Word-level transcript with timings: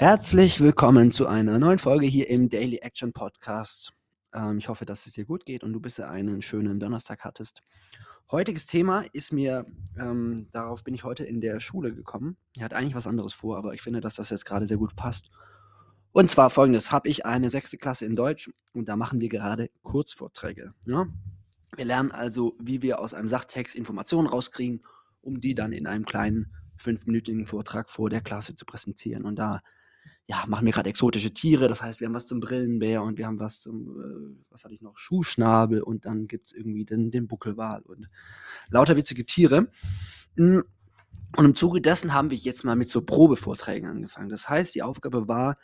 Herzlich 0.00 0.60
willkommen 0.60 1.10
zu 1.10 1.26
einer 1.26 1.58
neuen 1.58 1.80
Folge 1.80 2.06
hier 2.06 2.30
im 2.30 2.48
Daily 2.48 2.76
Action 2.76 3.12
Podcast. 3.12 3.92
Ähm, 4.32 4.58
ich 4.58 4.68
hoffe, 4.68 4.86
dass 4.86 5.06
es 5.06 5.14
dir 5.14 5.24
gut 5.24 5.44
geht 5.44 5.64
und 5.64 5.72
du 5.72 5.80
bisher 5.80 6.08
einen 6.08 6.40
schönen 6.40 6.78
Donnerstag 6.78 7.24
hattest. 7.24 7.64
Heutiges 8.30 8.66
Thema 8.66 9.06
ist 9.12 9.32
mir, 9.32 9.66
ähm, 9.98 10.46
darauf 10.52 10.84
bin 10.84 10.94
ich 10.94 11.02
heute 11.02 11.24
in 11.24 11.40
der 11.40 11.58
Schule 11.58 11.92
gekommen. 11.92 12.36
Er 12.56 12.66
hat 12.66 12.74
eigentlich 12.74 12.94
was 12.94 13.08
anderes 13.08 13.34
vor, 13.34 13.58
aber 13.58 13.74
ich 13.74 13.82
finde, 13.82 14.00
dass 14.00 14.14
das 14.14 14.30
jetzt 14.30 14.44
gerade 14.44 14.68
sehr 14.68 14.76
gut 14.76 14.94
passt. 14.94 15.30
Und 16.12 16.30
zwar 16.30 16.50
folgendes: 16.50 16.92
habe 16.92 17.08
ich 17.08 17.26
eine 17.26 17.50
sechste 17.50 17.76
Klasse 17.76 18.06
in 18.06 18.14
Deutsch 18.14 18.48
und 18.74 18.88
da 18.88 18.94
machen 18.94 19.20
wir 19.20 19.28
gerade 19.28 19.68
Kurzvorträge. 19.82 20.74
Ja? 20.86 21.08
Wir 21.74 21.84
lernen 21.84 22.12
also, 22.12 22.54
wie 22.60 22.82
wir 22.82 23.00
aus 23.00 23.14
einem 23.14 23.28
Sachtext 23.28 23.74
Informationen 23.74 24.28
rauskriegen, 24.28 24.84
um 25.22 25.40
die 25.40 25.56
dann 25.56 25.72
in 25.72 25.88
einem 25.88 26.04
kleinen 26.04 26.54
fünfminütigen 26.76 27.48
Vortrag 27.48 27.90
vor 27.90 28.10
der 28.10 28.20
Klasse 28.20 28.54
zu 28.54 28.64
präsentieren. 28.64 29.24
Und 29.24 29.40
da 29.40 29.60
ja, 30.30 30.44
machen 30.46 30.66
wir 30.66 30.72
gerade 30.72 30.90
exotische 30.90 31.32
Tiere. 31.32 31.68
Das 31.68 31.80
heißt, 31.80 32.00
wir 32.00 32.06
haben 32.06 32.14
was 32.14 32.26
zum 32.26 32.40
Brillenbär 32.40 33.02
und 33.02 33.16
wir 33.16 33.26
haben 33.26 33.40
was 33.40 33.62
zum, 33.62 33.98
äh, 33.98 34.44
was 34.50 34.62
hatte 34.62 34.74
ich 34.74 34.82
noch, 34.82 34.98
Schuhschnabel 34.98 35.82
und 35.82 36.04
dann 36.04 36.28
gibt 36.28 36.46
es 36.46 36.52
irgendwie 36.52 36.84
den, 36.84 37.10
den 37.10 37.26
Buckelwal 37.26 37.80
und 37.82 38.08
lauter 38.68 38.96
witzige 38.96 39.24
Tiere. 39.24 39.68
Hm, 40.36 40.64
und 41.36 41.44
im 41.44 41.54
Zuge 41.54 41.80
dessen 41.80 42.12
haben 42.12 42.30
wir 42.30 42.36
jetzt 42.36 42.62
mal 42.62 42.76
mit 42.76 42.90
so 42.90 43.02
Probevorträgen 43.02 43.88
angefangen. 43.88 44.28
Das 44.28 44.48
heißt, 44.48 44.74
die 44.74 44.82
Aufgabe 44.82 45.28
war, 45.28 45.56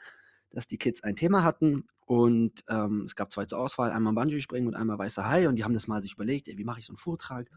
dass 0.51 0.67
die 0.67 0.79
Kids 0.79 1.03
ein 1.03 1.17
Thema 1.17 1.43
hatten 1.43 1.85
und 2.07 2.65
ähm, 2.69 3.03
es 3.05 3.17
gab 3.17 3.33
zwei 3.33 3.45
zur 3.45 3.59
Auswahl, 3.59 3.91
einmal 3.91 4.15
Bungee-Springen 4.15 4.69
und 4.69 4.75
einmal 4.75 4.99
Weißer 4.99 5.29
Hai 5.29 5.47
und 5.49 5.57
die 5.57 5.65
haben 5.65 5.75
das 5.75 5.89
mal 5.89 6.01
sich 6.01 6.15
überlegt, 6.15 6.49
ey, 6.49 6.57
wie 6.57 6.65
mache 6.65 6.81
ich 6.81 6.87
so 6.87 6.93
einen 6.93 6.97
Vortrag 6.97 7.51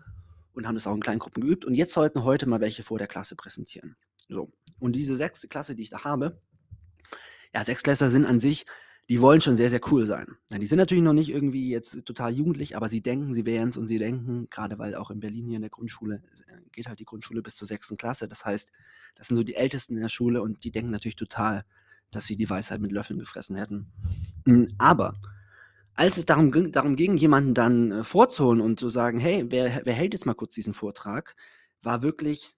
und 0.52 0.68
haben 0.68 0.76
das 0.76 0.88
auch 0.88 0.96
in 0.96 1.02
kleinen 1.02 1.20
Gruppen 1.20 1.42
geübt 1.42 1.64
und 1.64 1.74
jetzt 1.74 1.94
sollten 1.94 2.26
heute 2.26 2.48
mal 2.48 2.60
welche 2.60 2.84
vor 2.84 2.98
der 2.98 3.08
Klasse 3.08 3.36
präsentieren. 3.38 3.96
So. 4.28 4.52
Und 4.80 4.94
diese 4.94 5.16
sechste 5.16 5.48
Klasse, 5.48 5.76
die 5.76 5.84
ich 5.84 5.90
da 5.90 6.04
habe, 6.04 6.42
ja, 7.58 7.64
Sechsklässler 7.64 8.12
sind 8.12 8.26
an 8.26 8.40
sich, 8.40 8.68
die 9.10 9.20
wollen 9.20 9.42
schon 9.42 9.58
sehr, 9.58 9.72
sehr 9.72 9.80
cool 9.92 10.06
sein. 10.06 10.38
Ja, 10.52 10.60
die 10.60 10.68
sind 10.68 10.78
natürlich 10.78 11.04
noch 11.04 11.14
nicht 11.14 11.30
irgendwie 11.30 11.70
jetzt 11.70 12.06
total 12.06 12.32
jugendlich, 12.32 12.76
aber 12.76 12.88
sie 12.88 13.02
denken, 13.02 13.34
sie 13.34 13.48
wären 13.48 13.70
es 13.70 13.78
und 13.78 13.88
sie 13.88 13.98
denken, 13.98 14.48
gerade 14.52 14.78
weil 14.78 14.94
auch 14.94 15.10
in 15.10 15.20
Berlin 15.20 15.46
hier 15.46 15.56
in 15.56 15.62
der 15.62 15.72
Grundschule 15.72 16.22
äh, 16.48 16.70
geht 16.72 16.88
halt 16.88 17.00
die 17.00 17.06
Grundschule 17.06 17.42
bis 17.42 17.56
zur 17.56 17.68
sechsten 17.68 17.98
Klasse. 17.98 18.28
Das 18.28 18.46
heißt, 18.46 18.72
das 19.16 19.28
sind 19.28 19.38
so 19.38 19.44
die 19.44 19.56
Ältesten 19.56 19.96
in 19.96 20.04
der 20.04 20.10
Schule 20.10 20.44
und 20.44 20.64
die 20.66 20.72
denken 20.72 20.92
natürlich 20.92 21.16
total, 21.16 21.66
dass 22.12 22.26
sie 22.26 22.36
die 22.36 22.50
Weisheit 22.50 22.80
mit 22.80 22.92
Löffeln 22.92 23.18
gefressen 23.18 23.56
hätten. 23.56 23.88
Hm, 24.46 24.68
aber 24.78 25.16
als 25.96 26.18
es 26.18 26.26
darum 26.26 26.52
ging, 26.52 26.72
darum 26.72 26.96
ging 26.96 27.18
jemanden 27.18 27.56
dann 27.56 27.92
äh, 27.92 28.04
vorzuholen 28.04 28.62
und 28.62 28.80
zu 28.80 28.92
sagen, 28.92 29.20
hey, 29.20 29.46
wer, 29.50 29.82
wer 29.84 29.94
hält 29.94 30.14
jetzt 30.14 30.28
mal 30.28 30.36
kurz 30.36 30.54
diesen 30.54 30.76
Vortrag, 30.76 31.36
war 31.82 32.04
wirklich 32.04 32.57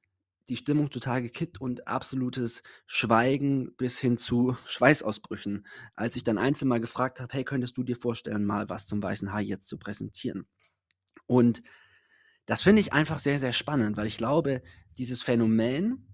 die 0.50 0.58
Stimmung 0.58 0.90
total 0.90 1.22
gekippt 1.22 1.62
und 1.62 1.88
absolutes 1.88 2.64
Schweigen 2.88 3.76
bis 3.76 4.00
hin 4.00 4.18
zu 4.18 4.56
Schweißausbrüchen, 4.68 5.66
als 5.96 6.16
ich 6.16 6.24
dann 6.24 6.38
einzeln 6.38 6.68
mal 6.68 6.82
gefragt 6.82 7.20
habe, 7.20 7.34
hey, 7.34 7.44
könntest 7.44 7.78
du 7.78 7.84
dir 7.84 7.96
vorstellen, 7.96 8.46
mal 8.46 8.70
was 8.70 8.86
zum 8.86 9.02
weißen 9.02 9.32
Hai 9.32 9.44
jetzt 9.44 9.68
zu 9.68 9.78
präsentieren? 9.78 10.48
Und 11.28 11.62
das 12.46 12.64
finde 12.64 12.82
ich 12.82 12.94
einfach 12.94 13.20
sehr, 13.20 13.38
sehr 13.38 13.54
spannend, 13.54 13.96
weil 13.96 14.08
ich 14.08 14.18
glaube, 14.18 14.64
dieses 14.98 15.22
Phänomen, 15.22 16.06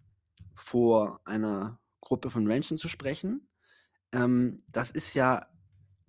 vor 0.57 1.19
einer 1.25 1.79
Gruppe 2.01 2.29
von 2.29 2.45
Menschen 2.45 2.77
zu 2.77 2.87
sprechen, 2.87 3.49
ähm, 4.11 4.63
das 4.67 4.91
ist 4.91 5.13
ja 5.13 5.47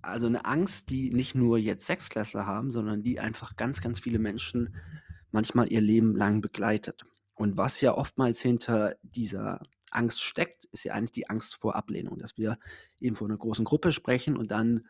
also 0.03 0.27
eine 0.27 0.45
Angst, 0.45 0.91
die 0.91 1.11
nicht 1.11 1.35
nur 1.35 1.59
jetzt 1.59 1.87
Sechsklässler 1.87 2.47
haben, 2.47 2.71
sondern 2.71 3.03
die 3.03 3.19
einfach 3.19 3.57
ganz, 3.57 3.81
ganz 3.81 3.99
viele 3.99 4.19
Menschen 4.19 4.77
manchmal 5.33 5.71
ihr 5.71 5.81
Leben 5.81 6.15
lang 6.15 6.41
begleitet. 6.41 7.05
Und 7.37 7.57
was 7.57 7.81
ja 7.81 7.95
oftmals 7.95 8.41
hinter 8.41 8.97
dieser 9.03 9.61
Angst 9.91 10.23
steckt, 10.23 10.65
ist 10.73 10.85
ja 10.85 10.95
eigentlich 10.95 11.13
die 11.13 11.31
Angst 11.31 11.55
vor 11.55 11.77
Ablehnung, 11.77 12.19
dass 12.19 12.37
wir 12.37 12.59
eben 12.99 13.15
vor 13.15 13.29
einer 13.29 13.37
großen 13.37 13.65
Gruppe 13.65 13.93
sprechen 13.93 14.37
und 14.37 14.51
dann 14.51 14.87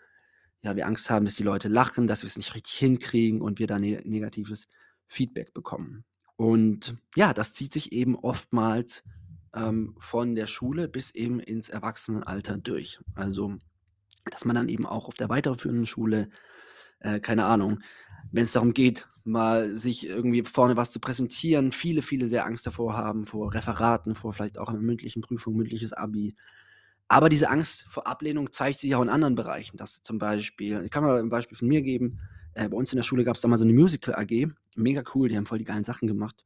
ja, 0.62 0.74
wir 0.74 0.86
Angst 0.86 1.10
haben, 1.10 1.24
dass 1.24 1.34
die 1.34 1.44
Leute 1.44 1.68
lachen, 1.68 2.06
dass 2.06 2.22
wir 2.22 2.28
es 2.28 2.36
nicht 2.36 2.54
richtig 2.54 2.72
hinkriegen 2.74 3.40
und 3.40 3.58
wir 3.58 3.66
dann 3.66 3.82
ne 3.82 4.02
negatives 4.04 4.68
Feedback 5.06 5.54
bekommen. 5.54 6.04
Und 6.36 6.96
ja, 7.14 7.32
das 7.32 7.52
zieht 7.52 7.72
sich 7.72 7.92
eben 7.92 8.16
oftmals 8.16 9.04
ähm, 9.54 9.94
von 9.98 10.34
der 10.34 10.46
Schule 10.46 10.88
bis 10.88 11.12
eben 11.12 11.40
ins 11.40 11.68
Erwachsenenalter 11.68 12.58
durch. 12.58 12.98
Also, 13.14 13.56
dass 14.30 14.44
man 14.44 14.56
dann 14.56 14.68
eben 14.68 14.86
auch 14.86 15.06
auf 15.08 15.14
der 15.14 15.28
weiterführenden 15.28 15.86
Schule, 15.86 16.30
äh, 16.98 17.20
keine 17.20 17.44
Ahnung, 17.44 17.80
wenn 18.32 18.44
es 18.44 18.52
darum 18.52 18.74
geht, 18.74 19.08
mal 19.24 19.74
sich 19.74 20.06
irgendwie 20.06 20.42
vorne 20.44 20.76
was 20.76 20.92
zu 20.92 21.00
präsentieren, 21.00 21.72
viele, 21.72 22.02
viele 22.02 22.28
sehr 22.28 22.46
Angst 22.46 22.66
davor 22.66 22.96
haben, 22.96 23.26
vor 23.26 23.52
Referaten, 23.52 24.14
vor 24.14 24.32
vielleicht 24.32 24.58
auch 24.58 24.68
einer 24.68 24.80
mündlichen 24.80 25.22
Prüfung, 25.22 25.56
mündliches 25.56 25.92
Abi. 25.92 26.36
Aber 27.08 27.28
diese 27.28 27.50
Angst 27.50 27.86
vor 27.88 28.06
Ablehnung 28.06 28.52
zeigt 28.52 28.80
sich 28.80 28.94
auch 28.94 29.02
in 29.02 29.08
anderen 29.08 29.34
Bereichen. 29.34 29.76
Das 29.76 30.02
zum 30.02 30.18
Beispiel, 30.18 30.82
ich 30.84 30.90
kann 30.90 31.04
mal 31.04 31.18
ein 31.18 31.28
Beispiel 31.28 31.56
von 31.56 31.68
mir 31.68 31.82
geben. 31.82 32.20
Äh, 32.54 32.68
bei 32.68 32.76
uns 32.76 32.92
in 32.92 32.96
der 32.96 33.04
Schule 33.04 33.24
gab 33.24 33.36
es 33.36 33.42
da 33.42 33.48
mal 33.48 33.58
so 33.58 33.64
eine 33.64 33.74
Musical 33.74 34.14
AG. 34.14 34.48
Mega 34.76 35.02
cool, 35.14 35.28
die 35.28 35.36
haben 35.36 35.46
voll 35.46 35.58
die 35.58 35.64
geilen 35.64 35.84
Sachen 35.84 36.08
gemacht. 36.08 36.44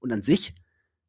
Und 0.00 0.12
an 0.12 0.22
sich 0.22 0.52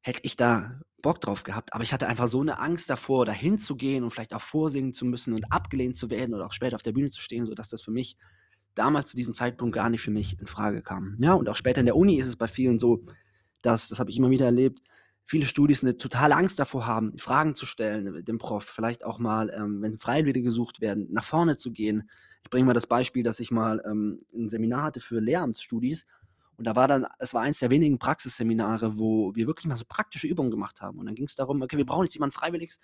hätte 0.02 0.20
ich 0.24 0.38
da 0.38 0.80
Bock 1.02 1.22
drauf 1.22 1.44
gehabt, 1.44 1.74
aber 1.74 1.84
ich 1.84 1.94
hatte 1.94 2.08
einfach 2.08 2.28
so 2.28 2.42
eine 2.42 2.60
Angst 2.60 2.90
davor, 2.90 3.26
dahin 3.26 3.60
zu 3.60 3.76
gehen 3.76 4.04
und 4.04 4.10
vielleicht 4.10 4.34
auch 4.34 4.42
vorsingen 4.42 4.92
zu 4.94 5.06
müssen 5.06 5.34
und 5.34 5.52
abgelehnt 5.52 5.98
zu 5.98 6.10
werden 6.10 6.34
oder 6.34 6.48
auch 6.48 6.52
später 6.52 6.76
auf 6.76 6.82
der 6.82 6.94
Bühne 6.94 7.12
zu 7.12 7.22
stehen, 7.22 7.46
sodass 7.46 7.68
das 7.70 7.82
für 7.82 7.92
mich 7.92 8.18
damals 8.76 9.12
zu 9.12 9.18
diesem 9.18 9.34
Zeitpunkt 9.34 9.74
gar 9.74 9.90
nicht 9.90 10.02
für 10.02 10.12
mich 10.12 10.40
in 10.40 10.48
Frage 10.48 10.82
kam. 10.82 11.18
Ja, 11.20 11.34
und 11.34 11.50
auch 11.50 11.56
später 11.56 11.80
in 11.80 11.86
der 11.86 11.96
Uni 11.96 12.18
ist 12.18 12.28
es 12.28 12.36
bei 12.36 12.48
vielen 12.48 12.80
so, 12.80 13.04
dass, 13.62 13.90
das 13.90 14.00
habe 14.00 14.10
ich 14.10 14.18
immer 14.18 14.30
wieder 14.30 14.46
erlebt, 14.46 14.82
viele 15.24 15.48
Studis 15.48 15.82
eine 15.82 15.98
totale 15.98 16.36
Angst 16.36 16.60
davor 16.60 16.86
haben, 16.86 17.18
Fragen 17.18 17.56
zu 17.56 17.66
stellen, 17.66 18.24
dem 18.24 18.38
Prof, 18.38 18.64
vielleicht 18.64 19.04
auch 19.04 19.18
mal, 19.18 19.52
ähm, 19.56 19.82
wenn 19.82 19.98
Freiwillige 19.98 20.44
gesucht 20.44 20.82
werden, 20.82 21.08
nach 21.10 21.24
vorne 21.24 21.58
zu 21.58 21.72
gehen. 21.72 22.10
Ich 22.44 22.50
bringe 22.52 22.66
mal 22.66 22.74
das 22.74 22.86
Beispiel, 22.86 23.24
dass 23.24 23.40
ich 23.40 23.50
mal 23.50 23.82
ähm, 23.90 24.20
ein 24.34 24.50
Seminar 24.50 24.84
hatte 24.84 25.00
für 25.00 25.20
Lehramtsstudis 25.20 26.06
und 26.58 26.66
da 26.66 26.76
war 26.76 26.88
dann, 26.88 27.06
es 27.20 27.34
war 27.34 27.42
eins 27.42 27.60
der 27.60 27.70
wenigen 27.70 28.00
Praxisseminare, 28.00 28.98
wo 28.98 29.36
wir 29.36 29.48
wirklich 29.48 29.66
mal 29.66 29.78
so 29.78 29.86
praktische 29.88 30.28
Übungen 30.28 30.52
gemacht 30.52 30.82
haben. 30.82 31.00
Und 31.00 31.06
dann 31.06 31.16
ging 31.16 31.26
es 31.26 31.36
darum, 31.36 31.62
okay, 31.62 31.78
wir 31.78 31.86
brauchen 31.86 32.06
jetzt 32.06 32.14
jemanden 32.14 32.34
Freiwilliges, 32.34 32.80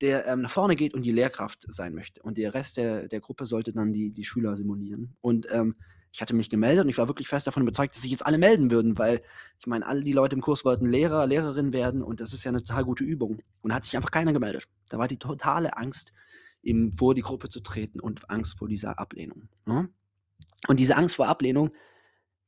der 0.00 0.26
ähm, 0.26 0.42
nach 0.42 0.50
vorne 0.50 0.76
geht 0.76 0.94
und 0.94 1.02
die 1.02 1.12
Lehrkraft 1.12 1.64
sein 1.72 1.94
möchte. 1.94 2.22
Und 2.22 2.36
der 2.36 2.54
Rest 2.54 2.76
der, 2.76 3.08
der 3.08 3.20
Gruppe 3.20 3.46
sollte 3.46 3.72
dann 3.72 3.92
die, 3.92 4.10
die 4.10 4.24
Schüler 4.24 4.56
simulieren. 4.56 5.16
Und 5.20 5.46
ähm, 5.50 5.76
ich 6.12 6.20
hatte 6.20 6.34
mich 6.34 6.48
gemeldet 6.48 6.84
und 6.84 6.90
ich 6.90 6.98
war 6.98 7.08
wirklich 7.08 7.26
fest 7.26 7.46
davon 7.46 7.64
überzeugt, 7.64 7.94
dass 7.94 8.02
sich 8.02 8.10
jetzt 8.10 8.24
alle 8.24 8.38
melden 8.38 8.70
würden, 8.70 8.98
weil 8.98 9.20
ich 9.58 9.66
meine, 9.66 9.86
alle 9.86 10.02
die 10.02 10.12
Leute 10.12 10.36
im 10.36 10.42
Kurs 10.42 10.64
wollten 10.64 10.86
Lehrer, 10.86 11.26
Lehrerin 11.26 11.72
werden 11.72 12.02
und 12.02 12.20
das 12.20 12.32
ist 12.32 12.44
ja 12.44 12.50
eine 12.50 12.62
total 12.62 12.84
gute 12.84 13.02
Übung. 13.02 13.42
Und 13.62 13.74
hat 13.74 13.84
sich 13.84 13.96
einfach 13.96 14.12
keiner 14.12 14.32
gemeldet. 14.32 14.68
Da 14.88 14.98
war 14.98 15.08
die 15.08 15.18
totale 15.18 15.76
Angst, 15.76 16.12
eben 16.62 16.92
vor 16.92 17.14
die 17.14 17.22
Gruppe 17.22 17.48
zu 17.48 17.60
treten 17.60 18.00
und 18.00 18.30
Angst 18.30 18.58
vor 18.58 18.68
dieser 18.68 18.98
Ablehnung. 18.98 19.48
Ja? 19.66 19.82
Ne? 19.82 19.88
Und 20.66 20.80
diese 20.80 20.96
Angst 20.96 21.16
vor 21.16 21.28
Ablehnung 21.28 21.70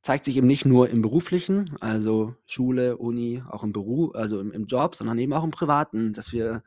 zeigt 0.01 0.25
sich 0.25 0.37
eben 0.37 0.47
nicht 0.47 0.65
nur 0.65 0.89
im 0.89 1.01
beruflichen, 1.01 1.75
also 1.81 2.35
Schule, 2.45 2.97
Uni, 2.97 3.43
auch 3.47 3.63
im 3.63 3.73
Beruf, 3.73 4.15
also 4.15 4.39
im, 4.39 4.51
im 4.51 4.65
Job, 4.65 4.95
sondern 4.95 5.17
eben 5.19 5.33
auch 5.33 5.43
im 5.43 5.51
Privaten, 5.51 6.13
dass 6.13 6.31
wir 6.31 6.63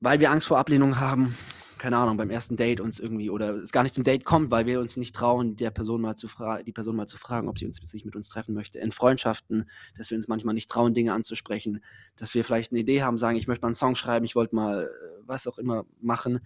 weil 0.00 0.20
wir 0.20 0.30
Angst 0.30 0.48
vor 0.48 0.58
Ablehnung 0.58 0.98
haben, 0.98 1.36
keine 1.80 1.96
Ahnung, 1.96 2.18
beim 2.18 2.28
ersten 2.28 2.56
Date 2.56 2.80
uns 2.80 2.98
irgendwie 2.98 3.30
oder 3.30 3.54
es 3.54 3.72
gar 3.72 3.82
nicht 3.82 3.94
zum 3.94 4.04
Date 4.04 4.26
kommt, 4.26 4.50
weil 4.50 4.66
wir 4.66 4.80
uns 4.80 4.98
nicht 4.98 5.14
trauen, 5.14 5.56
der 5.56 5.70
Person 5.70 6.02
mal 6.02 6.14
zu 6.14 6.28
die 6.66 6.72
Person 6.72 6.94
mal 6.94 7.06
zu 7.06 7.16
fragen, 7.16 7.48
ob 7.48 7.58
sie 7.58 7.64
uns 7.64 7.78
sich 7.78 8.04
mit 8.04 8.14
uns 8.14 8.28
treffen 8.28 8.54
möchte. 8.54 8.78
In 8.78 8.92
Freundschaften, 8.92 9.64
dass 9.96 10.10
wir 10.10 10.18
uns 10.18 10.28
manchmal 10.28 10.54
nicht 10.54 10.70
trauen, 10.70 10.92
Dinge 10.92 11.14
anzusprechen, 11.14 11.82
dass 12.16 12.34
wir 12.34 12.44
vielleicht 12.44 12.70
eine 12.72 12.80
Idee 12.80 13.02
haben, 13.02 13.18
sagen, 13.18 13.38
ich 13.38 13.48
möchte 13.48 13.62
mal 13.62 13.68
einen 13.68 13.76
Song 13.76 13.94
schreiben, 13.94 14.26
ich 14.26 14.36
wollte 14.36 14.54
mal 14.54 14.84
äh, 14.84 15.22
was 15.24 15.46
auch 15.46 15.56
immer 15.56 15.86
machen, 16.02 16.40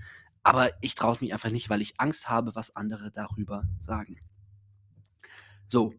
aber 0.44 0.71
ich 0.82 0.94
traue 0.94 1.16
mich 1.21 1.32
einfach 1.32 1.50
nicht, 1.50 1.69
weil 1.69 1.81
ich 1.81 1.94
Angst 1.98 2.28
habe, 2.28 2.54
was 2.54 2.76
andere 2.76 3.10
darüber 3.10 3.65
sagen. 3.81 4.19
So. 5.66 5.94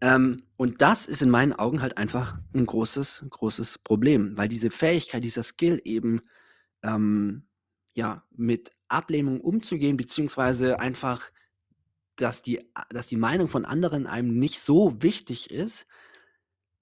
Ähm, 0.00 0.42
und 0.56 0.82
das 0.82 1.06
ist 1.06 1.22
in 1.22 1.30
meinen 1.30 1.52
Augen 1.52 1.82
halt 1.82 1.98
einfach 1.98 2.40
ein 2.52 2.66
großes, 2.66 3.26
großes 3.30 3.78
Problem, 3.78 4.36
weil 4.36 4.48
diese 4.48 4.70
Fähigkeit, 4.70 5.22
dieser 5.22 5.44
Skill 5.44 5.80
eben 5.84 6.20
ähm, 6.86 7.46
ja, 7.94 8.24
mit 8.30 8.70
Ablehnung 8.88 9.40
umzugehen, 9.40 9.96
beziehungsweise 9.96 10.78
einfach, 10.80 11.30
dass 12.16 12.42
die, 12.42 12.60
dass 12.90 13.06
die 13.06 13.16
Meinung 13.16 13.48
von 13.48 13.64
anderen 13.64 14.06
einem 14.06 14.38
nicht 14.38 14.60
so 14.60 15.02
wichtig 15.02 15.50
ist, 15.50 15.86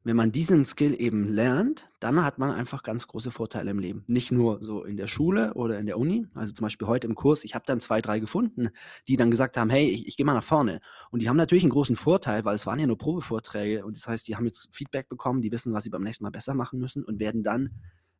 wenn 0.07 0.17
man 0.17 0.33
diesen 0.33 0.67
Skill 0.67 0.95
eben 1.01 1.29
lernt, 1.31 1.89
dann 1.99 2.23
hat 2.23 2.39
man 2.39 2.51
einfach 2.51 2.83
ganz 2.83 3.07
große 3.07 3.31
Vorteile 3.31 3.71
im 3.71 3.79
Leben. 3.79 4.05
Nicht 4.07 4.31
nur 4.31 4.63
so 4.63 4.85
in 4.85 4.99
der 4.99 5.07
Schule 5.07 5.55
oder 5.55 5.79
in 5.79 5.87
der 5.87 5.99
Uni. 5.99 6.27
Also 6.35 6.53
zum 6.53 6.65
Beispiel 6.65 6.87
heute 6.87 7.07
im 7.07 7.15
Kurs, 7.15 7.43
ich 7.43 7.55
habe 7.55 7.65
dann 7.67 7.81
zwei, 7.81 8.03
drei 8.03 8.19
gefunden, 8.21 8.69
die 9.09 9.17
dann 9.17 9.31
gesagt 9.31 9.57
haben, 9.57 9.71
hey, 9.71 9.89
ich, 9.89 10.07
ich 10.07 10.19
gehe 10.19 10.27
mal 10.27 10.35
nach 10.35 10.45
vorne. 10.45 10.81
Und 11.11 11.23
die 11.23 11.29
haben 11.31 11.39
natürlich 11.39 11.65
einen 11.65 11.71
großen 11.71 11.97
Vorteil, 11.97 12.45
weil 12.45 12.55
es 12.55 12.67
waren 12.67 12.79
ja 12.79 12.87
nur 12.87 12.99
Probevorträge. 12.99 13.87
Und 13.87 13.97
das 13.97 14.07
heißt, 14.07 14.29
die 14.29 14.37
haben 14.37 14.45
jetzt 14.45 14.69
Feedback 14.73 15.09
bekommen, 15.09 15.41
die 15.41 15.51
wissen, 15.51 15.73
was 15.73 15.85
sie 15.85 15.91
beim 15.91 16.03
nächsten 16.03 16.25
Mal 16.25 16.31
besser 16.31 16.55
machen 16.55 16.79
müssen 16.79 17.03
und 17.03 17.19
werden 17.19 17.43
dann, 17.43 17.71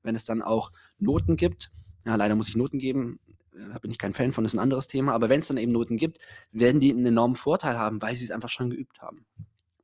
wenn 0.05 0.15
es 0.15 0.25
dann 0.25 0.43
auch 0.43 0.71
Noten 0.99 1.37
gibt, 1.37 1.71
ja, 2.07 2.15
leider 2.15 2.37
muss 2.37 2.49
ich 2.49 2.57
Noten 2.57 2.79
geben. 2.79 3.19
Äh, 3.55 3.69
da 3.73 3.79
bin 3.79 3.91
ich 3.91 3.99
kein 3.99 4.15
Fan 4.15 4.33
von, 4.33 4.45
ist 4.45 4.55
ein 4.55 4.61
anderes 4.61 4.87
Thema. 4.87 5.13
Aber 5.13 5.29
wenn 5.29 5.41
es 5.41 5.49
dann 5.49 5.57
eben 5.57 5.73
Noten 5.73 5.97
gibt, 5.97 6.19
werden 6.53 6.81
die 6.81 6.93
einen 6.93 7.07
enormen 7.07 7.37
Vorteil 7.37 7.79
haben, 7.79 8.01
weil 8.01 8.15
sie 8.15 8.25
es 8.25 8.31
einfach 8.31 8.51
schon 8.51 8.71
geübt 8.71 9.03
haben. 9.03 9.27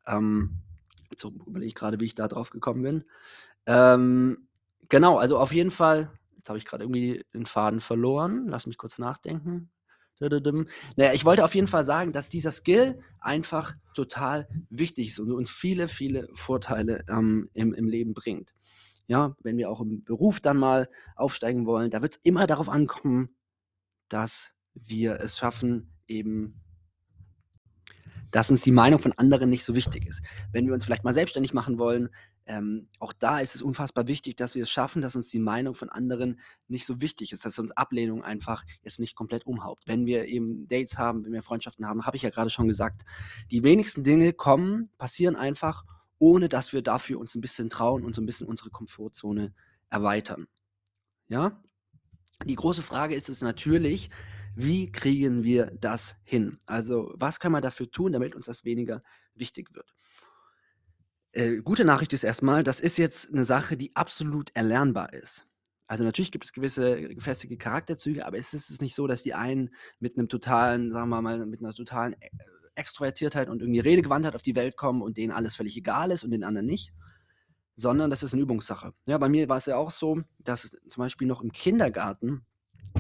Ähm, 0.07 0.57
so 1.17 1.33
überlege 1.47 1.67
ich 1.67 1.75
gerade, 1.75 1.99
wie 1.99 2.05
ich 2.05 2.15
da 2.15 2.29
drauf 2.29 2.51
gekommen 2.51 2.83
bin. 2.83 3.05
Ähm, 3.67 4.47
genau, 4.89 5.19
also 5.19 5.39
auf 5.39 5.53
jeden 5.53 5.73
Fall 5.73 6.13
Jetzt 6.41 6.49
habe 6.49 6.59
ich 6.59 6.65
gerade 6.65 6.85
irgendwie 6.85 7.23
den 7.35 7.45
Faden 7.45 7.81
verloren. 7.81 8.47
Lass 8.49 8.67
mich 8.67 8.79
kurz 8.79 8.99
nachdenken. 8.99 9.69
Naja, 10.97 11.13
ich 11.13 11.27
wollte 11.27 11.45
auf 11.45 11.55
jeden 11.55 11.67
Fall 11.67 11.85
sagen, 11.85 12.13
dass 12.13 12.31
dieser 12.31 12.51
Skill 12.51 12.99
einfach 13.21 13.75
total 13.95 14.49
wichtig 14.71 15.11
ist 15.11 15.19
und 15.19 15.31
uns 15.33 15.51
viele, 15.51 15.87
viele 15.87 16.29
Vorteile 16.33 17.05
ähm, 17.11 17.51
im, 17.53 17.75
im 17.75 17.89
Leben 17.89 18.15
bringt. 18.15 18.55
Ja, 19.11 19.35
wenn 19.43 19.57
wir 19.57 19.69
auch 19.69 19.81
im 19.81 20.05
Beruf 20.05 20.39
dann 20.39 20.57
mal 20.57 20.89
aufsteigen 21.17 21.67
wollen, 21.67 21.91
da 21.91 22.01
wird 22.01 22.15
es 22.15 22.21
immer 22.23 22.47
darauf 22.47 22.69
ankommen, 22.69 23.35
dass 24.09 24.53
wir 24.73 25.19
es 25.19 25.37
schaffen, 25.37 25.91
eben 26.07 26.63
dass 28.31 28.53
uns 28.53 28.63
die 28.63 28.71
Meinung 28.71 29.01
von 29.01 29.11
anderen 29.11 29.51
nicht 29.51 29.65
so 29.65 29.75
wichtig 29.75 30.07
ist. 30.07 30.23
Wenn 30.53 30.65
wir 30.69 30.75
uns 30.75 30.85
vielleicht 30.85 31.03
mal 31.03 31.13
selbstständig 31.13 31.53
machen 31.53 31.81
wollen, 31.81 32.11
ähm, 32.47 32.87
auch 33.01 33.13
da 33.13 33.41
ist 33.41 33.57
es 33.57 33.63
unfassbar 33.63 34.07
wichtig, 34.07 34.37
dass 34.37 34.55
wir 34.55 34.63
es 34.63 34.71
schaffen, 34.71 35.03
dass 35.03 35.17
uns 35.17 35.29
die 35.29 35.41
Meinung 35.41 35.75
von 35.75 35.89
anderen 35.89 36.39
nicht 36.69 36.87
so 36.87 37.01
wichtig 37.01 37.33
ist, 37.33 37.45
dass 37.45 37.59
uns 37.59 37.73
Ablehnung 37.73 38.23
einfach 38.23 38.65
jetzt 38.83 39.01
nicht 39.01 39.17
komplett 39.17 39.45
umhaut. 39.45 39.81
Wenn 39.87 40.07
wir 40.07 40.27
eben 40.27 40.69
Dates 40.69 40.99
haben, 40.99 41.25
wenn 41.25 41.33
wir 41.33 41.43
Freundschaften 41.43 41.85
haben, 41.85 42.07
habe 42.07 42.17
ich 42.17 42.23
ja 42.23 42.31
gerade 42.31 42.51
schon 42.51 42.69
gesagt, 42.69 43.03
die 43.51 43.65
wenigsten 43.65 44.05
Dinge 44.05 44.33
kommen, 44.33 44.89
passieren 44.99 45.35
einfach, 45.35 45.83
ohne 46.21 46.49
dass 46.49 46.73
wir 46.73 46.83
dafür 46.83 47.19
uns 47.19 47.35
ein 47.35 47.41
bisschen 47.41 47.71
trauen 47.71 48.05
und 48.05 48.15
so 48.15 48.23
ein 48.23 48.27
bisschen 48.27 48.47
unsere 48.47 48.71
Komfortzone 48.71 49.53
erweitern. 49.89 50.47
Ja? 51.29 51.61
Die 52.45 52.55
große 52.55 52.83
Frage 52.83 53.17
ist 53.17 53.29
es 53.29 53.43
natürlich, 53.43 54.11
wie 54.55 54.93
kriegen 54.93 55.43
wir 55.43 55.67
das 55.81 56.17
hin? 56.23 56.59
Also, 56.67 57.13
was 57.17 57.41
kann 57.41 57.53
man 57.53 57.63
dafür 57.63 57.91
tun, 57.91 58.13
damit 58.13 58.35
uns 58.35 58.47
das 58.47 58.65
weniger 58.65 59.03
wichtig 59.35 59.75
wird? 59.75 59.95
Äh, 61.33 61.59
gute 61.59 61.85
Nachricht 61.85 62.13
ist 62.13 62.25
erstmal, 62.25 62.65
das 62.65 62.81
ist 62.81 62.99
jetzt 62.99 63.33
eine 63.33 63.45
Sache, 63.45 63.77
die 63.77 63.95
absolut 63.97 64.51
erlernbar 64.55 65.13
ist. 65.13 65.47
Also, 65.87 66.05
natürlich 66.05 66.33
gibt 66.33 66.45
es 66.45 66.53
gewisse 66.53 67.09
gefestigte 67.15 67.57
Charakterzüge, 67.57 68.27
aber 68.27 68.37
es 68.37 68.53
ist 68.53 68.83
nicht 68.83 68.95
so, 68.95 69.07
dass 69.07 69.23
die 69.23 69.35
einen 69.35 69.71
mit 69.99 70.19
einem 70.19 70.29
totalen, 70.29 70.93
sagen 70.93 71.09
wir 71.09 71.23
mal, 71.23 71.47
mit 71.47 71.61
einer 71.61 71.73
totalen 71.73 72.15
E 72.15 72.29
Extrovertiertheit 72.81 73.49
und 73.49 73.63
irgendwie 73.63 73.81
Redegewandtheit 73.81 74.35
auf 74.35 74.43
die 74.43 74.57
Welt 74.57 74.77
kommen 74.77 75.03
und 75.03 75.17
denen 75.17 75.33
alles 75.33 75.55
völlig 75.55 75.77
egal 75.77 76.11
ist 76.11 76.25
und 76.25 76.31
den 76.31 76.45
anderen 76.45 76.67
nicht, 76.67 76.93
sondern 77.77 78.11
das 78.11 78.23
ist 78.23 78.33
eine 78.33 78.43
Übungssache. 78.43 78.93
Ja, 79.07 79.19
bei 79.19 79.29
mir 79.29 79.49
war 79.49 79.59
es 79.59 79.67
ja 79.67 79.77
auch 79.77 79.91
so, 79.91 80.23
dass 80.39 80.77
zum 80.89 81.01
Beispiel 81.03 81.29
noch 81.29 81.43
im 81.43 81.53
Kindergarten 81.53 82.45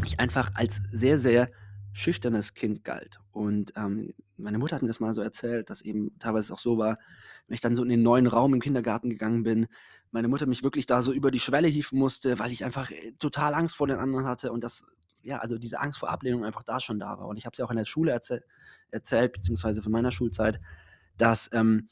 ich 0.05 0.21
einfach 0.21 0.51
als 0.55 0.81
sehr, 0.93 1.19
sehr 1.19 1.49
schüchternes 1.93 2.55
Kind 2.55 2.85
galt. 2.85 3.19
Und 3.33 3.73
ähm, 3.77 4.15
meine 4.37 4.59
Mutter 4.59 4.77
hat 4.77 4.83
mir 4.83 4.89
das 4.89 5.01
mal 5.01 5.15
so 5.15 5.21
erzählt, 5.21 5.71
dass 5.71 5.83
eben 5.83 6.17
teilweise 6.19 6.55
auch 6.55 6.59
so 6.59 6.79
war, 6.79 6.99
wenn 7.47 7.55
ich 7.55 7.61
dann 7.61 7.77
so 7.77 7.83
in 7.83 7.89
den 7.89 8.03
neuen 8.03 8.27
Raum 8.27 8.55
im 8.55 8.61
Kindergarten 8.61 9.11
gegangen 9.11 9.43
bin, 9.43 9.67
meine 10.13 10.29
Mutter 10.29 10.47
mich 10.47 10.63
wirklich 10.63 10.87
da 10.87 11.03
so 11.03 11.13
über 11.13 11.31
die 11.31 11.41
Schwelle 11.41 11.69
hieven 11.69 11.99
musste, 11.99 12.39
weil 12.39 12.53
ich 12.53 12.65
einfach 12.65 12.91
äh, 12.91 13.13
total 13.19 13.55
Angst 13.55 13.77
vor 13.77 13.87
den 13.87 13.99
anderen 13.99 14.27
hatte 14.27 14.53
und 14.53 14.65
das, 14.65 14.85
ja, 15.23 15.39
also 15.39 15.59
diese 15.59 15.81
Angst 15.81 15.99
vor 15.99 16.11
Ablehnung 16.11 16.45
einfach 16.45 16.63
da 16.63 16.81
schon 16.81 16.99
da 16.99 17.19
war. 17.19 17.29
Und 17.29 17.37
ich 17.37 17.47
habe 17.47 17.53
es 17.53 17.59
ja 17.59 17.65
auch 17.65 17.71
in 17.71 17.77
der 17.77 17.85
Schule 17.85 18.13
erzäh 18.13 18.41
erzählt, 18.91 19.33
beziehungsweise 19.33 19.83
von 19.83 19.93
meiner 19.93 20.11
Schulzeit, 20.11 20.61
dass, 21.17 21.51
ähm, 21.53 21.89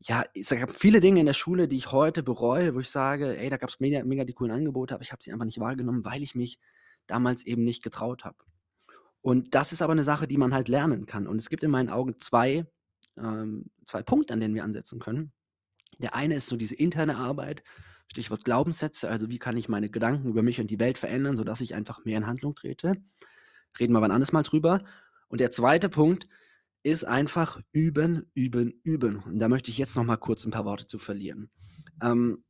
ja, 0.00 0.24
es 0.34 0.50
gab 0.50 0.70
viele 0.70 1.00
Dinge 1.00 1.20
in 1.20 1.26
der 1.26 1.32
Schule, 1.32 1.66
die 1.68 1.76
ich 1.76 1.90
heute 1.90 2.22
bereue, 2.22 2.74
wo 2.74 2.80
ich 2.80 2.90
sage, 2.90 3.36
ey, 3.36 3.50
da 3.50 3.56
gab 3.56 3.70
es 3.70 3.80
mega, 3.80 4.04
mega 4.04 4.24
die 4.24 4.34
coolen 4.34 4.52
Angebote, 4.52 4.94
aber 4.94 5.02
ich 5.02 5.10
habe 5.10 5.22
sie 5.22 5.32
einfach 5.32 5.46
nicht 5.46 5.58
wahrgenommen, 5.58 6.04
weil 6.04 6.22
ich 6.22 6.34
mich 6.34 6.58
damals 7.06 7.44
eben 7.44 7.64
nicht 7.64 7.82
getraut 7.82 8.24
habe. 8.24 8.36
Und 9.22 9.54
das 9.54 9.72
ist 9.72 9.82
aber 9.82 9.92
eine 9.92 10.04
Sache, 10.04 10.28
die 10.28 10.36
man 10.36 10.54
halt 10.54 10.68
lernen 10.68 11.06
kann. 11.06 11.26
Und 11.26 11.38
es 11.38 11.48
gibt 11.48 11.64
in 11.64 11.70
meinen 11.70 11.88
Augen 11.88 12.14
zwei, 12.20 12.66
ähm, 13.16 13.70
zwei 13.84 14.02
Punkte, 14.02 14.34
an 14.34 14.40
denen 14.40 14.54
wir 14.54 14.62
ansetzen 14.62 15.00
können. 15.00 15.32
Der 15.98 16.14
eine 16.14 16.36
ist 16.36 16.48
so 16.48 16.56
diese 16.56 16.76
interne 16.76 17.16
Arbeit, 17.16 17.64
Stichwort 18.10 18.44
Glaubenssätze, 18.44 19.08
also 19.08 19.28
wie 19.28 19.38
kann 19.38 19.56
ich 19.56 19.68
meine 19.68 19.90
Gedanken 19.90 20.28
über 20.28 20.42
mich 20.42 20.60
und 20.60 20.70
die 20.70 20.78
Welt 20.78 20.98
verändern, 20.98 21.36
sodass 21.36 21.60
ich 21.60 21.74
einfach 21.74 22.04
mehr 22.04 22.18
in 22.18 22.26
Handlung 22.26 22.54
trete. 22.54 22.94
Reden 23.78 23.92
wir 23.92 24.00
wann 24.00 24.10
anders 24.10 24.32
mal 24.32 24.42
drüber. 24.42 24.84
Und 25.28 25.40
der 25.40 25.50
zweite 25.50 25.88
Punkt 25.88 26.28
ist 26.82 27.04
einfach 27.04 27.60
üben, 27.72 28.30
üben, 28.34 28.80
üben. 28.84 29.18
Und 29.24 29.38
da 29.38 29.48
möchte 29.48 29.70
ich 29.70 29.78
jetzt 29.78 29.96
noch 29.96 30.04
mal 30.04 30.16
kurz 30.16 30.44
ein 30.44 30.52
paar 30.52 30.64
Worte 30.64 30.86
zu 30.86 30.98
verlieren. 30.98 31.50
Ähm, 32.00 32.44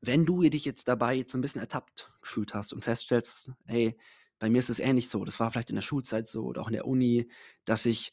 wenn 0.00 0.24
du 0.24 0.42
dich 0.48 0.64
jetzt 0.64 0.88
dabei 0.88 1.14
jetzt 1.14 1.32
so 1.32 1.38
ein 1.38 1.40
bisschen 1.40 1.60
ertappt 1.60 2.12
gefühlt 2.22 2.54
hast 2.54 2.72
und 2.72 2.84
feststellst, 2.84 3.50
hey, 3.66 3.98
bei 4.38 4.48
mir 4.48 4.58
ist 4.58 4.70
es 4.70 4.78
ähnlich 4.78 5.08
so, 5.08 5.24
das 5.24 5.40
war 5.40 5.50
vielleicht 5.50 5.70
in 5.70 5.76
der 5.76 5.82
Schulzeit 5.82 6.26
so 6.26 6.44
oder 6.44 6.62
auch 6.62 6.68
in 6.68 6.74
der 6.74 6.86
Uni, 6.86 7.28
dass 7.64 7.86
ich 7.86 8.12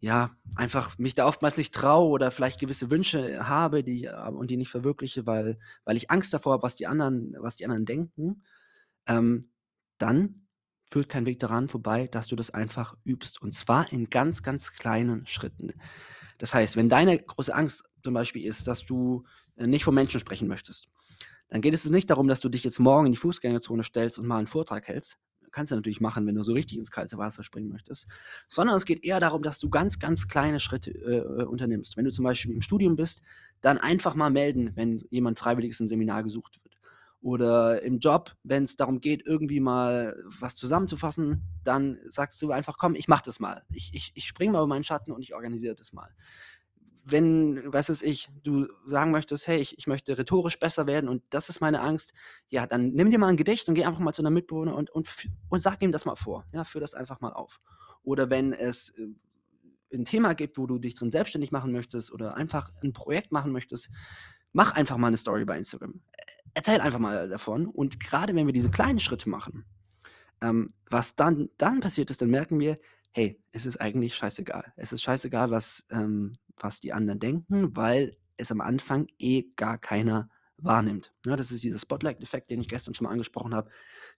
ja 0.00 0.36
einfach 0.54 0.98
mich 0.98 1.14
da 1.14 1.26
oftmals 1.26 1.56
nicht 1.56 1.74
traue 1.74 2.08
oder 2.08 2.30
vielleicht 2.30 2.60
gewisse 2.60 2.90
Wünsche 2.90 3.48
habe, 3.48 3.82
die 3.82 4.04
äh, 4.04 4.28
und 4.28 4.50
die 4.50 4.56
nicht 4.56 4.70
verwirkliche, 4.70 5.26
weil, 5.26 5.58
weil 5.84 5.96
ich 5.96 6.10
Angst 6.10 6.32
davor 6.32 6.52
habe, 6.52 6.62
was 6.62 6.76
die 6.76 6.86
anderen, 6.86 7.34
was 7.38 7.56
die 7.56 7.64
anderen 7.64 7.86
denken, 7.86 8.42
ähm, 9.06 9.50
dann 9.98 10.46
führt 10.84 11.08
kein 11.08 11.26
Weg 11.26 11.38
daran 11.40 11.68
vorbei, 11.68 12.08
dass 12.08 12.28
du 12.28 12.36
das 12.36 12.50
einfach 12.50 12.96
übst. 13.04 13.42
Und 13.42 13.54
zwar 13.54 13.92
in 13.92 14.08
ganz, 14.08 14.42
ganz 14.42 14.72
kleinen 14.72 15.26
Schritten. 15.26 15.72
Das 16.38 16.54
heißt, 16.54 16.76
wenn 16.76 16.88
deine 16.88 17.18
große 17.18 17.54
Angst 17.54 17.84
zum 18.02 18.14
Beispiel 18.14 18.44
ist, 18.44 18.66
dass 18.68 18.84
du 18.84 19.24
äh, 19.56 19.66
nicht 19.66 19.84
vor 19.84 19.92
Menschen 19.92 20.20
sprechen 20.20 20.48
möchtest, 20.48 20.88
dann 21.48 21.60
geht 21.60 21.74
es 21.74 21.88
nicht 21.88 22.10
darum, 22.10 22.28
dass 22.28 22.40
du 22.40 22.48
dich 22.48 22.62
jetzt 22.62 22.78
morgen 22.78 23.06
in 23.06 23.12
die 23.12 23.18
Fußgängerzone 23.18 23.82
stellst 23.82 24.18
und 24.18 24.26
mal 24.26 24.38
einen 24.38 24.46
Vortrag 24.46 24.86
hältst. 24.86 25.18
Kannst 25.58 25.72
du 25.72 25.74
natürlich 25.74 26.00
machen, 26.00 26.24
wenn 26.24 26.36
du 26.36 26.42
so 26.44 26.52
richtig 26.52 26.78
ins 26.78 26.92
kalte 26.92 27.18
Wasser 27.18 27.42
springen 27.42 27.68
möchtest. 27.68 28.06
Sondern 28.48 28.76
es 28.76 28.84
geht 28.84 29.02
eher 29.02 29.18
darum, 29.18 29.42
dass 29.42 29.58
du 29.58 29.68
ganz, 29.68 29.98
ganz 29.98 30.28
kleine 30.28 30.60
Schritte 30.60 30.92
äh, 30.92 31.16
äh 31.16 31.44
unternimmst. 31.46 31.96
Wenn 31.96 32.04
du 32.04 32.12
zum 32.12 32.24
Beispiel 32.24 32.54
im 32.54 32.62
Studium 32.62 32.94
bist, 32.94 33.22
dann 33.60 33.76
einfach 33.76 34.14
mal 34.14 34.30
melden, 34.30 34.70
wenn 34.76 35.02
jemand 35.10 35.36
freiwilliges 35.36 35.80
im 35.80 35.88
Seminar 35.88 36.22
gesucht 36.22 36.62
wird. 36.62 36.78
Oder 37.20 37.82
im 37.82 37.98
Job, 37.98 38.36
wenn 38.44 38.62
es 38.62 38.76
darum 38.76 39.00
geht, 39.00 39.26
irgendwie 39.26 39.58
mal 39.58 40.14
was 40.38 40.54
zusammenzufassen, 40.54 41.42
dann 41.64 41.98
sagst 42.08 42.40
du 42.40 42.52
einfach, 42.52 42.78
komm, 42.78 42.94
ich 42.94 43.08
mach 43.08 43.22
das 43.22 43.40
mal. 43.40 43.64
Ich, 43.72 43.90
ich, 43.94 44.12
ich 44.14 44.26
springe 44.26 44.52
mal 44.52 44.60
über 44.60 44.68
meinen 44.68 44.84
Schatten 44.84 45.10
und 45.10 45.22
ich 45.22 45.34
organisiere 45.34 45.74
das 45.74 45.92
mal 45.92 46.14
wenn, 47.10 47.72
was 47.72 47.88
weiß 47.88 48.02
ich, 48.02 48.28
du 48.42 48.68
sagen 48.86 49.10
möchtest, 49.10 49.46
hey, 49.46 49.58
ich, 49.58 49.78
ich 49.78 49.86
möchte 49.86 50.16
rhetorisch 50.18 50.58
besser 50.58 50.86
werden 50.86 51.08
und 51.08 51.22
das 51.30 51.48
ist 51.48 51.60
meine 51.60 51.80
Angst, 51.80 52.12
ja, 52.48 52.66
dann 52.66 52.90
nimm 52.90 53.10
dir 53.10 53.18
mal 53.18 53.28
ein 53.28 53.36
Gedicht 53.36 53.68
und 53.68 53.74
geh 53.74 53.84
einfach 53.84 54.00
mal 54.00 54.12
zu 54.12 54.22
einem 54.22 54.34
Mitbewohner 54.34 54.76
und, 54.76 54.90
und, 54.90 55.08
und 55.48 55.62
sag 55.62 55.82
ihm 55.82 55.92
das 55.92 56.04
mal 56.04 56.16
vor. 56.16 56.44
Ja, 56.52 56.64
führ 56.64 56.80
das 56.80 56.94
einfach 56.94 57.20
mal 57.20 57.32
auf. 57.32 57.60
Oder 58.02 58.30
wenn 58.30 58.52
es 58.52 58.90
äh, 58.90 59.08
ein 59.94 60.04
Thema 60.04 60.34
gibt, 60.34 60.58
wo 60.58 60.66
du 60.66 60.78
dich 60.78 60.94
drin 60.94 61.10
selbstständig 61.10 61.50
machen 61.50 61.72
möchtest 61.72 62.12
oder 62.12 62.36
einfach 62.36 62.72
ein 62.82 62.92
Projekt 62.92 63.32
machen 63.32 63.52
möchtest, 63.52 63.90
mach 64.52 64.72
einfach 64.72 64.96
mal 64.96 65.08
eine 65.08 65.16
Story 65.16 65.44
bei 65.44 65.56
Instagram. 65.56 66.00
Erzähl 66.54 66.80
einfach 66.80 66.98
mal 66.98 67.28
davon. 67.28 67.66
Und 67.66 68.00
gerade 68.00 68.34
wenn 68.34 68.46
wir 68.46 68.52
diese 68.52 68.70
kleinen 68.70 68.98
Schritte 68.98 69.28
machen, 69.28 69.64
ähm, 70.40 70.68
was 70.90 71.16
dann, 71.16 71.48
dann 71.58 71.80
passiert 71.80 72.10
ist, 72.10 72.22
dann 72.22 72.30
merken 72.30 72.58
wir, 72.60 72.78
hey, 73.12 73.40
es 73.52 73.66
ist 73.66 73.80
eigentlich 73.80 74.14
scheißegal. 74.14 74.72
Es 74.76 74.92
ist 74.92 75.02
scheißegal, 75.02 75.50
was, 75.50 75.84
ähm, 75.90 76.32
was 76.62 76.80
die 76.80 76.92
anderen 76.92 77.20
denken, 77.20 77.76
weil 77.76 78.16
es 78.36 78.52
am 78.52 78.60
Anfang 78.60 79.06
eh 79.18 79.44
gar 79.56 79.78
keiner 79.78 80.28
wahrnimmt. 80.58 81.12
Ja, 81.24 81.36
das 81.36 81.52
ist 81.52 81.62
dieser 81.62 81.78
Spotlight-Effekt, 81.78 82.50
den 82.50 82.60
ich 82.60 82.68
gestern 82.68 82.94
schon 82.94 83.04
mal 83.04 83.12
angesprochen 83.12 83.54
habe. 83.54 83.70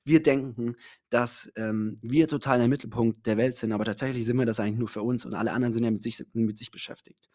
Wir 0.05 0.23
denken, 0.23 0.77
dass 1.11 1.53
ähm, 1.57 1.97
wir 2.03 2.29
total 2.29 2.59
der 2.59 2.69
Mittelpunkt 2.69 3.27
der 3.27 3.37
Welt 3.37 3.57
sind, 3.57 3.73
aber 3.73 3.85
tatsächlich 3.85 4.25
sind 4.25 4.39
wir 4.39 4.47
das 4.47 4.59
eigentlich 4.59 4.79
nur 4.79 4.89
für 4.89 5.03
uns 5.03 5.25
und 5.25 5.35
alle 5.35 5.53
anderen 5.53 5.73
sind 5.73 5.85
ja 5.85 5.91
mit 5.91 6.03
sich, 6.03 6.25
mit 6.33 6.57
sich 6.57 6.71
beschäftigt. 6.71 7.29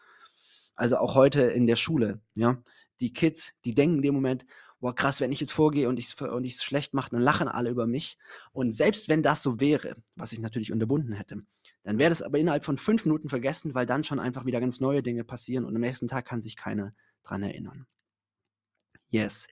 Also 0.74 0.96
auch 0.96 1.14
heute 1.14 1.42
in 1.42 1.66
der 1.66 1.76
Schule, 1.76 2.20
ja, 2.36 2.62
die 3.00 3.12
Kids, 3.12 3.52
die 3.64 3.74
denken 3.74 3.96
in 3.96 4.02
dem 4.02 4.14
Moment, 4.14 4.44
boah, 4.80 4.94
krass, 4.94 5.20
wenn 5.20 5.32
ich 5.32 5.40
jetzt 5.40 5.52
vorgehe 5.52 5.88
und 5.88 5.98
ich 5.98 6.08
es 6.08 6.20
und 6.20 6.50
schlecht 6.50 6.94
mache, 6.94 7.10
dann 7.10 7.22
lachen 7.22 7.48
alle 7.48 7.70
über 7.70 7.86
mich. 7.86 8.18
Und 8.52 8.72
selbst 8.72 9.08
wenn 9.08 9.22
das 9.22 9.42
so 9.42 9.60
wäre, 9.60 9.96
was 10.14 10.32
ich 10.32 10.38
natürlich 10.38 10.72
unterbunden 10.72 11.12
hätte, 11.12 11.42
dann 11.82 11.98
wäre 11.98 12.10
das 12.10 12.22
aber 12.22 12.38
innerhalb 12.38 12.64
von 12.64 12.78
fünf 12.78 13.04
Minuten 13.04 13.28
vergessen, 13.28 13.74
weil 13.74 13.86
dann 13.86 14.04
schon 14.04 14.18
einfach 14.18 14.44
wieder 14.44 14.60
ganz 14.60 14.80
neue 14.80 15.02
Dinge 15.02 15.24
passieren 15.24 15.64
und 15.64 15.74
am 15.74 15.80
nächsten 15.80 16.08
Tag 16.08 16.24
kann 16.24 16.42
sich 16.42 16.56
keiner 16.56 16.94
dran 17.22 17.42
erinnern. 17.42 17.86
Yes, 19.08 19.46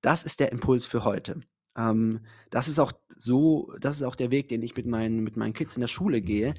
das 0.00 0.24
ist 0.24 0.40
der 0.40 0.52
Impuls 0.52 0.86
für 0.86 1.04
heute. 1.04 1.40
Ähm, 1.76 2.20
das 2.50 2.68
ist 2.68 2.78
auch 2.78 2.92
so, 3.16 3.72
das 3.80 3.96
ist 3.96 4.02
auch 4.02 4.16
der 4.16 4.30
Weg, 4.30 4.48
den 4.48 4.62
ich 4.62 4.76
mit 4.76 4.86
meinen, 4.86 5.20
mit 5.22 5.36
meinen 5.36 5.52
Kids 5.52 5.76
in 5.76 5.80
der 5.80 5.88
Schule 5.88 6.20
gehe. 6.20 6.54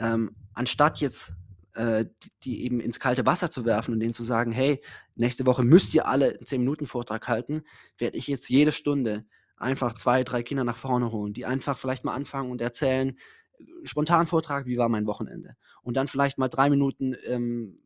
Ähm, 0.00 0.34
anstatt 0.54 0.98
jetzt 1.00 1.32
äh, 1.74 2.06
die 2.44 2.64
eben 2.64 2.80
ins 2.80 3.00
kalte 3.00 3.26
Wasser 3.26 3.50
zu 3.50 3.64
werfen 3.64 3.94
und 3.94 4.00
denen 4.00 4.14
zu 4.14 4.22
sagen, 4.22 4.52
hey, 4.52 4.82
nächste 5.14 5.46
Woche 5.46 5.62
müsst 5.62 5.94
ihr 5.94 6.06
alle 6.06 6.30
einen 6.30 6.46
10-Minuten-Vortrag 6.46 7.28
halten, 7.28 7.62
werde 7.98 8.16
ich 8.16 8.26
jetzt 8.26 8.48
jede 8.48 8.72
Stunde 8.72 9.22
einfach 9.56 9.94
zwei, 9.94 10.24
drei 10.24 10.42
Kinder 10.42 10.64
nach 10.64 10.76
vorne 10.76 11.12
holen, 11.12 11.32
die 11.32 11.46
einfach 11.46 11.78
vielleicht 11.78 12.04
mal 12.04 12.14
anfangen 12.14 12.50
und 12.50 12.60
erzählen, 12.60 13.16
äh, 13.58 13.64
spontan 13.84 14.26
Vortrag, 14.26 14.66
wie 14.66 14.78
war 14.78 14.88
mein 14.88 15.06
Wochenende? 15.06 15.56
Und 15.82 15.96
dann 15.96 16.06
vielleicht 16.06 16.38
mal 16.38 16.48
drei 16.48 16.68
Minuten 16.70 17.16
ähm, 17.26 17.76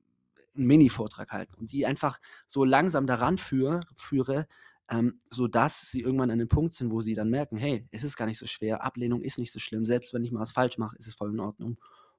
einen 0.57 0.66
Mini-Vortrag 0.66 1.31
halten 1.33 1.55
und 1.55 1.73
die 1.73 1.87
einfach 1.87 2.19
so 2.47 2.64
langsam 2.64 3.07
daran 3.07 3.38
führe, 3.38 3.81
führe 3.97 4.47
ähm, 4.88 5.19
sodass 5.31 5.90
sie 5.90 6.00
irgendwann 6.00 6.31
an 6.31 6.38
den 6.38 6.49
Punkt 6.49 6.75
sind, 6.75 6.90
wo 6.90 7.00
sie 7.00 7.14
dann 7.14 7.31
merken, 7.31 7.57
hey, 7.57 7.87
es 7.90 8.05
ist 8.05 8.16
gar 8.16 8.26
nicht 8.26 8.38
so 8.38 8.47
schwer, 8.47 8.85
Ablehnung 8.85 9.21
ist 9.21 9.38
nicht 9.38 9.52
so 9.52 9.59
schlimm, 9.59 9.85
selbst 9.85 10.14
wenn 10.14 10.25
ich 10.25 10.31
mal 10.31 10.40
was 10.40 10.52
falsch 10.52 10.78
mache, 10.78 10.97
ist 10.97 11.09
es 11.09 11.14
voll 11.14 11.33
in 11.33 11.40
Ordnung. 11.40 11.76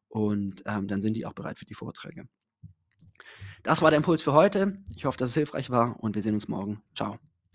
Und 0.10 0.64
ähm, 0.66 0.88
dann 0.88 1.02
sind 1.02 1.14
die 1.14 1.26
auch 1.26 1.34
bereit 1.34 1.60
für 1.60 1.66
die 1.66 1.74
Vorträge. 1.74 2.28
Das 3.64 3.82
war 3.82 3.92
der 3.92 3.98
Impuls 3.98 4.22
für 4.22 4.34
heute. 4.34 4.78
Ich 4.96 5.06
hoffe, 5.06 5.18
dass 5.18 5.32
es 5.32 5.36
hilfreich 5.36 5.70
war 5.70 6.00
und 6.00 6.16
wir 6.16 6.22
sehen 6.22 6.36
uns 6.36 6.48
morgen. 6.48 6.82
Ciao. 6.96 7.18